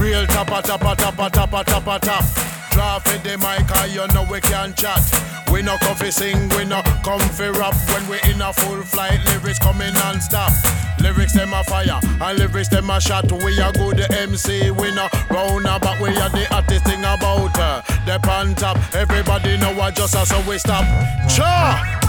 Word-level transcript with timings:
real 0.00 0.26
tappa 0.26 0.62
tappa 0.62 0.96
tappa 0.96 1.30
tappa 1.30 1.64
tappa 1.64 1.98
tap. 2.00 2.24
Draw 2.72 2.98
for 3.00 3.18
the 3.18 3.36
mic, 3.38 3.68
cause 3.68 3.94
you 3.94 4.06
know 4.08 4.26
we 4.30 4.40
can 4.40 4.72
chat. 4.74 5.02
We 5.52 5.62
no 5.62 5.76
comfy 5.78 6.10
sing, 6.10 6.48
we 6.56 6.64
no 6.64 6.82
comfy 7.04 7.50
rap. 7.50 7.74
When 7.92 8.08
we 8.08 8.18
in 8.30 8.40
a 8.40 8.52
full 8.52 8.82
flight, 8.82 9.20
lyrics 9.26 9.58
coming 9.58 9.92
non-stop. 9.92 10.52
Lyrics 11.00 11.34
them 11.34 11.52
a 11.52 11.64
fire, 11.64 12.00
and 12.02 12.38
lyrics 12.38 12.68
them 12.68 12.90
a 12.90 13.00
shot. 13.00 13.30
We 13.30 13.58
a 13.60 13.72
good 13.72 14.00
MC, 14.12 14.70
we 14.70 14.94
no 14.94 15.08
round 15.30 15.66
about. 15.66 16.00
We 16.00 16.08
are 16.16 16.30
the 16.30 16.46
hottest 16.50 16.84
thing 16.84 17.00
about 17.00 17.58
uh, 17.58 17.82
the 18.06 18.18
pan 18.22 18.54
top. 18.54 18.78
Everybody 18.94 19.56
know 19.58 19.74
what 19.74 19.96
just 19.96 20.14
us, 20.14 20.28
so 20.28 20.40
we 20.48 20.58
stop. 20.58 20.84
Cha! 21.28 22.00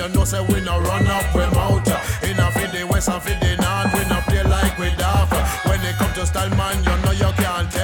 you 0.00 0.08
know 0.14 0.24
say 0.24 0.40
we 0.40 0.60
no 0.60 0.80
run 0.80 1.06
up 1.06 1.34
we 1.34 1.44
mouth. 1.52 1.86
In 2.24 2.38
a 2.38 2.50
fit 2.52 2.72
the 2.72 2.86
west 2.88 3.08
and 3.08 3.22
fit 3.22 3.38
the 3.40 3.56
north, 3.56 3.92
we 3.92 4.00
no 4.08 4.20
play 4.22 4.42
like 4.44 4.78
we 4.78 4.88
daft. 4.96 5.32
When 5.66 5.80
it 5.84 5.94
come 5.96 6.12
to 6.14 6.26
style, 6.26 6.48
man, 6.50 6.76
you 6.84 6.96
know 7.04 7.12
you 7.12 7.32
can't. 7.36 7.79